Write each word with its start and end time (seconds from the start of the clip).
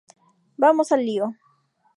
Vamos 0.57 0.91
al 0.91 1.05
lío!! 1.05 1.27